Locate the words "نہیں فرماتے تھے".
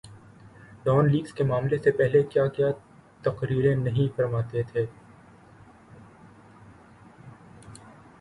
3.77-4.85